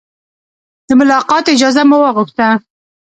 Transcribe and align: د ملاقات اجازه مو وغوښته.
د 0.87 0.89
ملاقات 0.99 1.45
اجازه 1.55 1.83
مو 1.89 1.97
وغوښته. 2.01 2.47